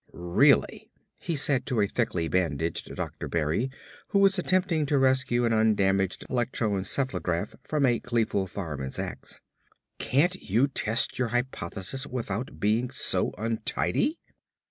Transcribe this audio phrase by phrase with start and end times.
[0.13, 3.27] "Really!" he said to a thickly bandaged Dr.
[3.27, 3.69] Berry
[4.07, 9.41] who was attempting to rescue an undamaged electroencephalograph from a gleeful fireman's ax,
[9.99, 14.17] "can't you test your hypothesis without being so untidy?"